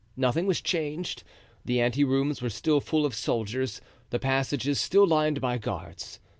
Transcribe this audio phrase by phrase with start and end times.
[0.17, 1.23] Nothing was changed.
[1.63, 6.19] The ante rooms were still full of soldiers, the passages still lined by guards.